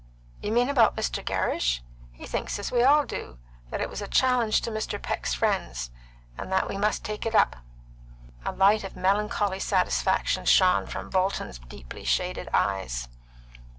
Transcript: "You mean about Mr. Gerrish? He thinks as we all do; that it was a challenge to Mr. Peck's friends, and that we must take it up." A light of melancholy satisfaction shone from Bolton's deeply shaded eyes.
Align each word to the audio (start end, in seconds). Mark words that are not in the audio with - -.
"You 0.41 0.51
mean 0.51 0.67
about 0.67 0.95
Mr. 0.95 1.23
Gerrish? 1.23 1.83
He 2.11 2.25
thinks 2.25 2.57
as 2.57 2.71
we 2.71 2.81
all 2.81 3.05
do; 3.05 3.37
that 3.69 3.81
it 3.81 3.87
was 3.87 4.01
a 4.01 4.07
challenge 4.07 4.61
to 4.61 4.71
Mr. 4.71 4.99
Peck's 4.99 5.35
friends, 5.35 5.91
and 6.39 6.51
that 6.51 6.67
we 6.67 6.75
must 6.75 7.05
take 7.05 7.23
it 7.23 7.35
up." 7.35 7.57
A 8.43 8.51
light 8.51 8.83
of 8.83 8.95
melancholy 8.95 9.59
satisfaction 9.59 10.45
shone 10.45 10.87
from 10.87 11.11
Bolton's 11.11 11.59
deeply 11.59 12.03
shaded 12.03 12.49
eyes. 12.51 13.09